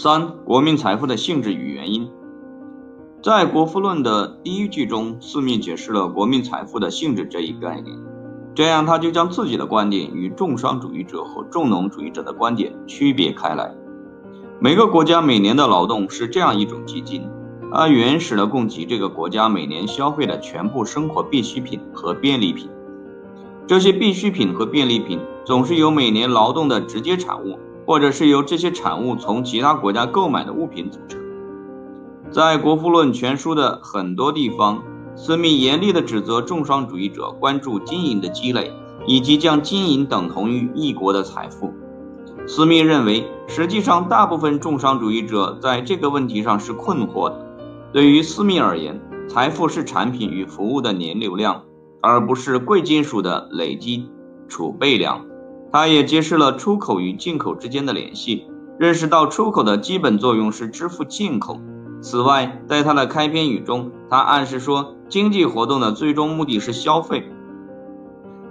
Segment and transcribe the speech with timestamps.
[0.00, 2.08] 三、国民财富的性质与原因。
[3.20, 7.98] 在《国富论》的第一句中，四密解释了国民财富的性质这一概念。
[8.54, 13.74] 这样，他就将自己的观点与重商主义者和重农主义者的观点区别开来。
[14.60, 17.28] 每个国家每年的劳动是这样一种基金，
[17.72, 22.70] 按原始的供给这个国家每年消费的全部生活必需品和便利品。
[23.66, 27.58] 这些必需品和便利品总是由每年劳动的直接产物，
[27.88, 31.18] 或者是由这些产物从其他国家购买的物品组成。
[32.30, 34.82] 在《国富论全书》的很多地方。
[35.16, 38.70] 斯密严厉地指责重商主义者关注金银的积累，
[39.04, 41.72] 以及将金银等同于一国的财富。
[42.46, 47.44] 斯密认为，实际上大部分重商主义者在这个问题上是困惑的。
[47.92, 51.64] 对于斯密而言，财富是产品与服务的年流量，
[52.00, 54.08] 而不是贵金属的累积
[54.46, 55.26] 储备量。
[55.72, 58.46] 他也揭示了出口与进口之间的联系，
[58.78, 61.60] 认识到出口的基本作用是支付进口。
[62.00, 67.28] 此外，在他的开篇语中，他暗示说，经济活动的最终目的是消费。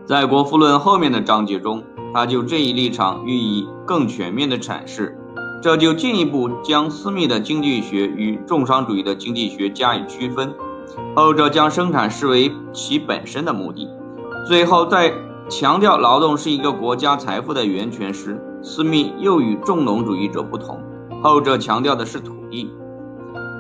[0.06, 1.84] 在《国富论》后面的章节中，
[2.14, 5.18] 他就这一立场予以更全面的阐释，
[5.62, 10.54] 这就进一步将斯密的经济学与重商主义的经济学加以区分。
[11.16, 13.90] 后者将生产视为其本身的目的。
[14.48, 15.14] 最后，在
[15.50, 20.82] 强调劳动是一个国家财富的源泉时，斯密又与重农主义者不同，
[21.24, 22.70] 后者强调的是土地。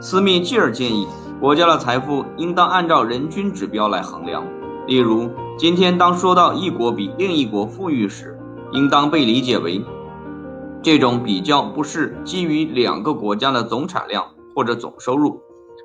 [0.02, 1.08] 斯密继而建议，
[1.40, 4.44] 国家的财富应当按照人均指标来衡量。
[4.86, 8.38] 例如，今天当说到一国比另一国富裕时，
[8.74, 9.82] 应当被理解为，
[10.82, 15.40] 这种比较不是基于两个国家的总产量或者总收入，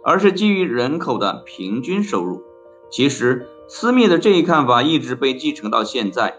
[0.05, 2.42] 而是基于人口的平均收入。
[2.91, 6.34] 其实，斯密的这一看法一直被继承到现在。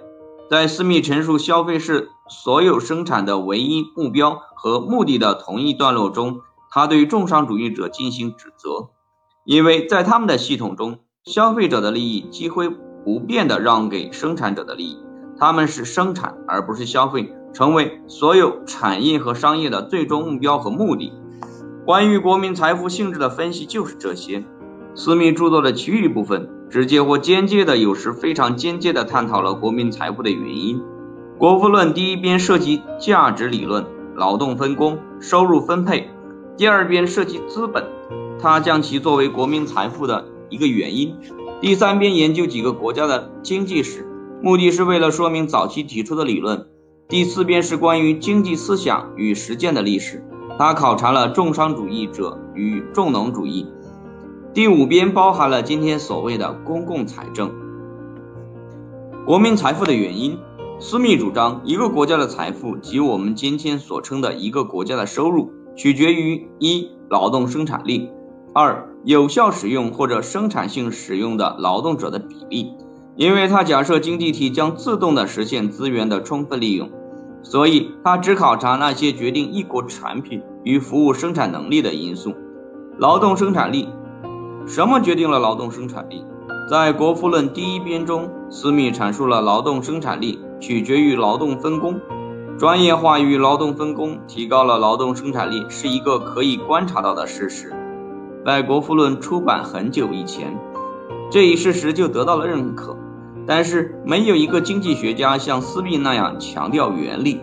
[0.52, 6.42] 在斯密陈述消费是所有生产的唯一目标和目的的同一段落中。
[6.70, 8.89] 他对重商主义者进行指责，
[9.45, 12.61] 因为在他们的系统中，消费者的利益几乎
[13.04, 14.99] 不变的让给生产者的利益，
[15.39, 21.11] 他们是生产而不是消费，成为所有产业和商业的最终目标和目的。
[21.83, 24.45] 关于国民财富性质的分析就是这些。
[24.95, 30.80] 斯密著作的其余部分，直接或间接的，有时非常间接地探讨了国民财富的原因。
[31.38, 33.86] 《国富论》第一边涉及价值理论、
[34.16, 36.10] 劳动分工、收入分配。
[36.58, 37.86] 第二边涉及资本，
[38.42, 41.16] 它将其作为国民财富的一个原因。
[41.61, 44.08] 第三边研究几个国家的经济史，
[44.42, 46.66] 目的是为了说明早期提出的理论。
[47.08, 50.26] 第四边是关于经济思想与实践的历史，
[50.58, 53.67] 它考察了重商主义者与重农主义。
[54.53, 57.52] 第五边包含了今天所谓的公共财政。
[59.25, 60.37] 国民财富的原因，
[60.80, 65.52] 斯密主张一个国家的财富及我们今天所称的一个国家的收入。
[65.75, 68.11] 取决于一劳动生产力，
[68.53, 72.75] 二有效使用或者生产性使用的劳动者的比例。
[73.15, 76.92] 因为他假设经济体将自动的实现资源的充分利用，
[77.42, 82.36] 所以他只考察那些决定一国产品与服务生产能力的因素。
[82.99, 83.89] 劳动生产力，
[84.65, 86.23] 什么决定了劳动生产力？
[86.69, 91.99] 在《国富论》第一编中，斯密阐述了劳动生产力取决于劳动分工。
[92.57, 97.73] 专业化与劳动分工提高了劳动生产力，是一个可以观察到的事实。
[98.45, 100.57] 在《国富论》出版很久以前，
[101.30, 102.95] 这一事实就得到了认可。
[103.45, 107.41] 但是，没有一个经济学家像斯密那样强调原理。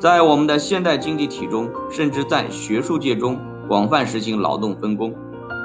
[0.00, 3.38] 在我们的现代经济体中，甚至在学术界中，
[3.68, 5.14] 广泛实行劳动分工，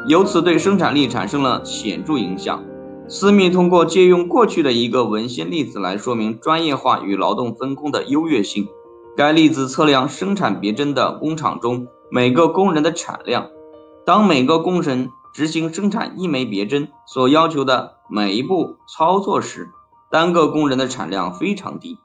[0.08, 2.64] 由此对生产力产生了显著影响。
[3.08, 8.68] 斯密通过借用过去的一个文献例子来说明专业化与劳动分工的优越性。
[9.16, 13.50] 该例子测量生产别针的工厂中每个工人的产量。
[14.06, 19.70] 当每个工人执行生产一枚别针所要求的每一步操作时，
[20.10, 21.98] 单个工人的产量非常低。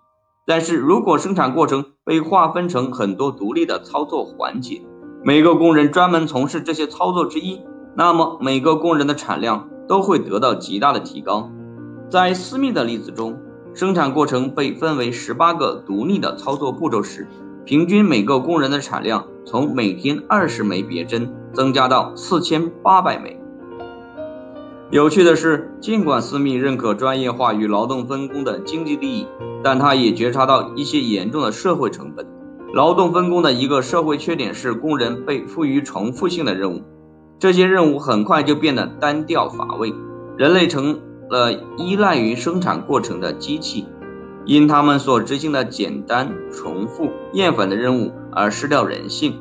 [0.44, 4.82] 但是如果生产过程被划分成很多独立的操作环节，
[5.24, 7.60] 每个工人专门从事这些操作之一，
[7.96, 11.50] 那么每个工人的产量都会得到极大的提高。
[12.10, 13.38] 在私密的例子中。
[13.74, 17.28] 生产过程被分为十八个独立的操作步骤时，
[17.66, 23.38] 平均每个工人的产量从每天二十枚别针增加到四千八百枚。
[24.90, 29.26] 有趣的是，尽管斯密认可专业化与劳动分工的经济利益，
[29.62, 32.26] 但他也觉察到一些严重的社会成本。
[32.72, 36.82] 劳动分工的一个社会缺点是工人被赋予重复性的任务，
[37.38, 39.92] 这些任务很快就变得单调乏味，
[40.36, 41.00] 人类成。
[41.28, 43.84] 了依赖于生产过程的机器，
[44.44, 49.34] 因他们所执行的简单、重复、厌烦的任务而失掉人性。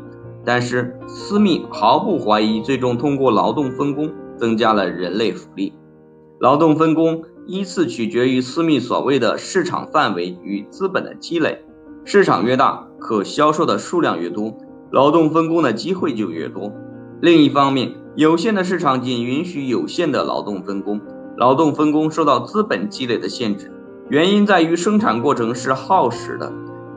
[0.43, 5.73] 但是斯密毫不怀疑，最终通过劳动分工增加了人类福利。
[6.39, 11.63] 劳动分工依次取决于斯密所谓的市场范围与资本的积累。
[12.03, 14.57] 市场越大，可销售的数量越多，
[14.91, 16.73] 劳动分工的机会就越多。
[17.25, 21.01] 另一方面，有限的市场仅允许有限的劳动分工，
[21.35, 23.71] 劳动分工受到资本积累的限制。
[24.09, 26.53] 原因在于生产过程是耗时的，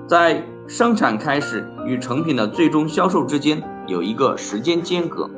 [0.06, 5.30] 在生产开始与成品的最终销售之间有一个时间间隔。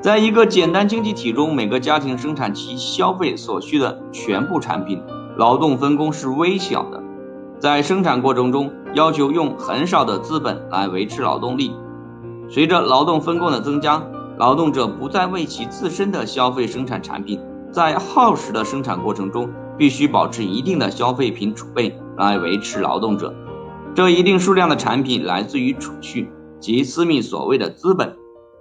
[0.00, 5.02] 在一个简单经济体中，每个家庭生产其消费所需的全部产品，
[5.36, 7.02] 劳动分工是微小的。
[7.58, 11.72] 在生产过程中，要求用很少的资本来维持劳动力。
[12.50, 14.02] 随着劳动分工的增加，
[14.38, 17.40] 劳动者不再为其自身的消费生产产品，
[17.70, 19.50] 在耗时的生产过程中。
[19.76, 23.34] 必须保持一定的消费品储备来维持劳动者。
[23.92, 28.16] 这一定数量的产品来自于储蓄，即私密所谓的资本。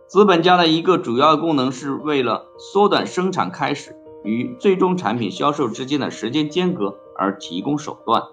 [0.07, 8.23] 资本家的一个主要功能是为了缩短生产开始与最终产品销售之间的时间间隔而提供手段，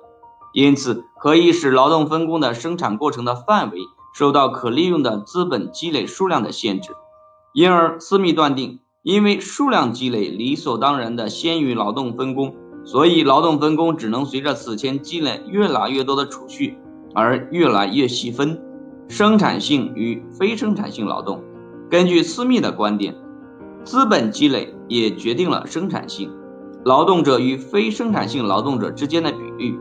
[0.54, 3.78] 因此可以使劳动分工的生产过程的范围
[4.14, 6.92] 受到可利用的资本积累数量的限制。
[7.52, 12.54] 因而，私密断定，因为数量积累理所当然的先于劳动分工。
[12.84, 16.78] 所以，劳动分工只能随着此前积累越来越多的储蓄
[17.14, 18.58] 而越来越细分。
[19.08, 21.42] 生产性与非生产性劳动，
[21.90, 23.16] 根据斯密的观点，
[23.84, 26.30] 资本积累也决定了生产性。
[26.84, 29.78] 劳动者与非生产性劳动者之间的比率，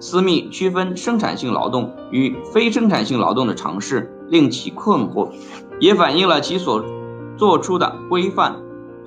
[0.00, 5.30] 斯密区分生产性劳动与非生产性劳动的尝试令其困惑，
[5.78, 6.84] 也反映了其所
[7.42, 8.54] 做出的规范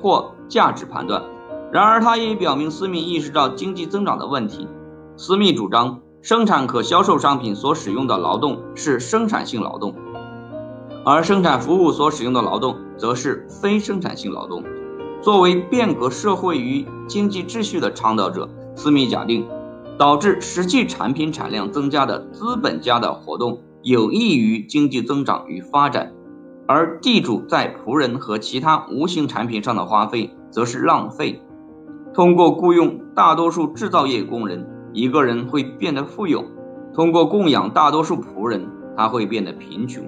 [0.01, 1.23] 或价值判断。
[1.71, 4.67] 然而，他也表明，斯密意识到经济增长的问题。
[5.15, 9.95] 斯密主张，生产可销售商品所使用的劳动是生产性劳动，
[11.05, 14.65] 而生产服务所使用的劳动则是非生产性劳动。
[15.21, 19.47] 作为变革社会与经济秩序的倡导者，斯密假定，
[19.97, 26.11] 导致实际产品产量增加的资本家的活动有益于经济增长与发展，
[26.67, 31.41] 而地主在仆人和其他无形产品上的花费则是浪费。
[32.13, 36.41] 通过雇佣大多数制造业工人，一个人会变得富有；
[36.93, 38.67] 通过供养大多数仆人，
[38.97, 40.03] 他会变得贫穷。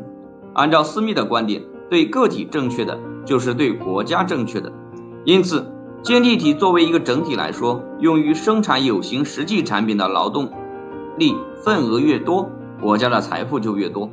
[0.54, 4.72] 按照斯密的观点，对个体正确的就是对国家正确的。
[5.26, 5.66] 因此，
[6.02, 10.50] 经济体作为一个整体来说，用于生产有形实际产品的劳动
[11.18, 12.50] 力份额越多，
[12.82, 14.10] 国家的财富就越多。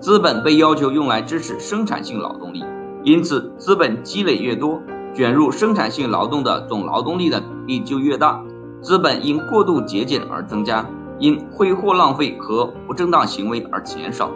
[0.00, 2.64] 资本被要求用来支持生产性劳动力，
[3.04, 4.80] 因此资本积累越多。
[5.12, 8.42] 卷入生产性劳动的总劳动力的比例就越大，
[8.80, 10.88] 资本因过度节俭而增加，
[11.18, 14.30] 因挥霍浪费和不正当行为而减少。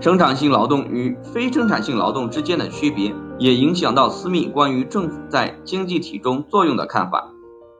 [0.00, 7.30] 生产性劳动与非生产性劳动之间的区别，也影响到私密关于政府在经济体中作用的看法。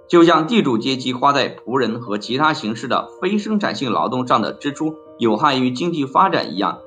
[0.06, 6.78] 就像地主阶级花在仆人和其他形式的非生产性劳动上的支出有害于经济发展一样，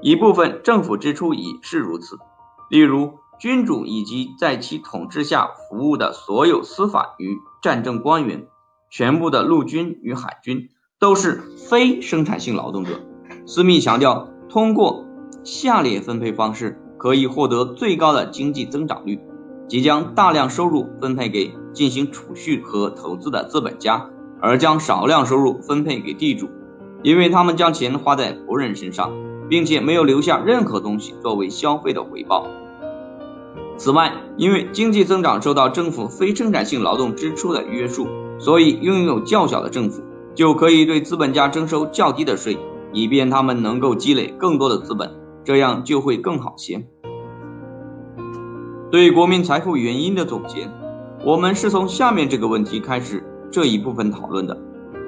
[0.00, 2.18] 一部分政府支出也是如此。
[2.70, 8.46] 例如，君主以及在其统治下服务的所有司法与战争官员，
[8.90, 13.00] 全部的陆军与海军都是非生产性劳动者。
[13.46, 15.04] 斯密强调，通过
[15.44, 19.20] 下列分配方式可以获得最高的经济增长率：
[19.68, 26.48] 即将大量收入分配给进行储蓄和投资的资本家，而将少量收入分配给地主，
[27.02, 29.12] 因为他们将钱花在仆人身上。
[29.48, 32.46] 并且没有留下任何东西作为消费的回报。
[33.76, 38.06] 此外，因为经济增长受到政府非生产性劳动支出的约束，
[38.38, 40.02] 所以拥有较小的政府
[40.34, 42.58] 就可以对资本家征收较低的税，
[42.92, 45.12] 以便他们能够积累更多的资本，
[45.44, 46.84] 这样就会更好些。
[48.90, 50.68] 对国民财富原因的总结，
[51.24, 54.58] 我们是从下面这个问题开始这一部分讨论的：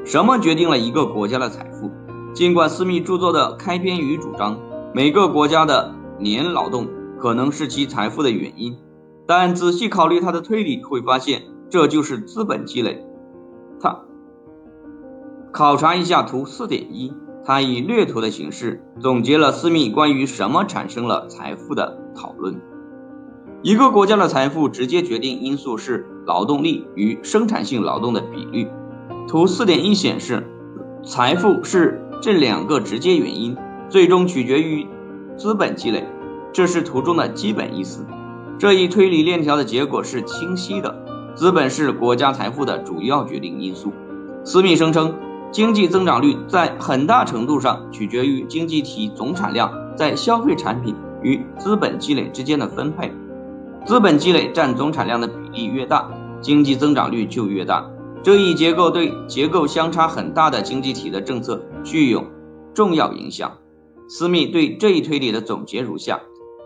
[0.04, 1.90] 什么决定了一个国家的财富？
[2.33, 4.59] 尽管斯密著作的开篇语主张
[4.95, 6.88] 每个国家的年劳动
[7.19, 8.76] 可能是其财富的原因，
[9.26, 13.04] 但仔细考虑他的推理会发现，这就是资本积累。
[13.80, 14.00] 他
[15.52, 17.12] 考察一下图四点一，
[17.45, 22.61] 他以略图的形式总结了斯密关于什么产生了财富的讨论。
[23.62, 28.69] 一个国家的财富直接决定因素是劳动力与生产性劳动的比率。
[29.30, 30.44] 图四点一显示，
[31.04, 32.02] 财富是。
[32.20, 33.56] 这两个直接原因
[33.88, 34.88] 最终取决于
[35.37, 36.04] 资本积累，
[36.52, 38.04] 这是图中的基本意思。
[38.58, 40.96] 这一推理链条的结果是清晰的：
[41.37, 43.92] 资本是国家财富的主要决定因素。
[44.42, 45.14] 斯密声称，
[45.52, 53.14] 经济增长率在很大程度上取决于经济体总产量在消费产品与资本积累之间的分配。
[53.87, 56.10] 资本积累占总产量的比例越大，
[56.40, 57.88] 经济增长率就越大。
[58.22, 62.26] 这一结构对结构相差很大的经济体的政策具有
[62.74, 63.56] 重要影响。
[64.08, 66.20] 斯密对这一推理的总结如下：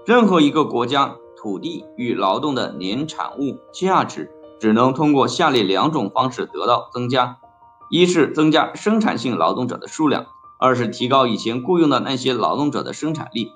[0.04, 7.37] 任何一个国家土地与劳动的年产物价值只能通过下列两种方式得到增加。
[7.90, 10.26] 一是增加生产性劳动者的数量，
[10.58, 13.52] 二是提高以前雇佣的那些劳动者的生产力。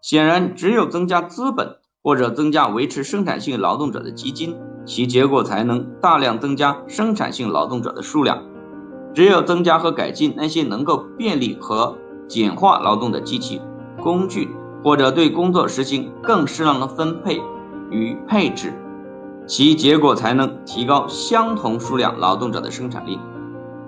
[0.00, 8.42] 显然，只有增加资本或者增加维持生产性劳动者的基金，其结果才能大量增加生产性劳动者的数量。
[9.12, 11.96] 只有增加和改进那些能够便利和
[12.28, 13.60] 简化劳动的机器、
[14.00, 14.48] 工具，
[14.82, 17.42] 或者对工作实行更适当的分配
[17.90, 18.72] 与配置，
[19.46, 23.18] 其结果才能提高相同数量劳动者的生产力。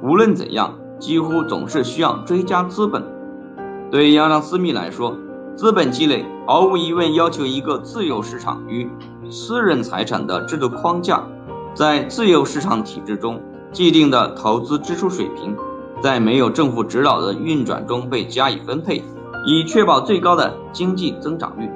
[0.02, 3.02] 无论怎样，几乎总是需要追加资本。
[3.90, 5.16] 对亚当·斯密来说，
[5.54, 8.90] 资本积累毫无疑问要求一个自由市场与
[9.30, 11.24] 私人财产的制度框架。
[11.74, 13.40] 在自由市场体制中，
[13.72, 15.56] 既定的投资支出水平
[16.02, 19.02] 在没有政府指导的运转中被加以分配，
[19.46, 21.70] 以确保最高的经济增长率。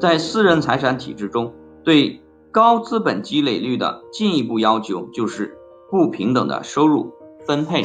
[0.00, 1.52] 在私人财产体制中，
[1.84, 5.56] 对高资本积累率的进一步要求就是
[5.90, 7.12] 不平等的收入。
[7.46, 7.84] 分配。